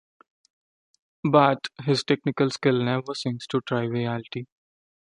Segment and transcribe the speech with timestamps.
[1.23, 4.47] But his technical skill never sinks to triviality.